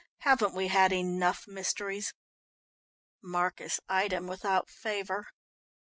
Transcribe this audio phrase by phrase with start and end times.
[0.21, 2.15] "Haven't we had enough mysteries?"
[3.21, 5.27] Marcus eyed him without favour.